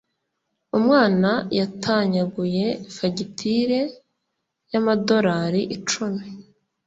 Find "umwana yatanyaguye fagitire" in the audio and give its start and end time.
0.77-3.79